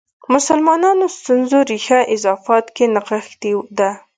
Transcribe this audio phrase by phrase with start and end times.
[0.33, 3.89] مسلمانانو ستونزو ریښه اضافات کې نغښې ده.